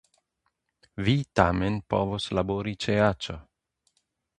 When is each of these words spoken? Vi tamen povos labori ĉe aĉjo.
Vi 1.09 1.15
tamen 1.41 1.79
povos 1.95 2.29
labori 2.41 2.77
ĉe 2.87 3.01
aĉjo. 3.13 3.41